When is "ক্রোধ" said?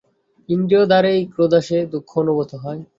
1.33-1.51